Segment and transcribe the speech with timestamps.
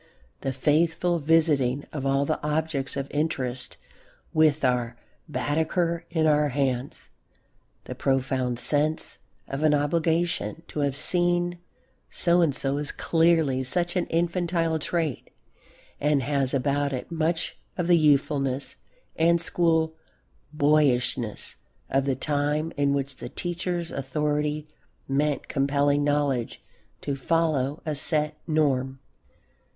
[0.39, 3.77] The faithful visiting of all the objects of interest
[4.33, 4.97] with our
[5.29, 7.11] Baedeker in our hands,
[7.83, 11.59] the profound sense of an obligation to have seen
[12.09, 15.29] so and so is clearly such an infantile trait
[15.99, 18.77] and has about it much of the youthfulness
[19.15, 19.93] and school
[20.51, 21.57] boyishness
[21.91, 24.67] of the time in which the teacher's authority
[25.07, 26.59] meant compelling knowledge
[27.01, 28.99] to follow a set norm.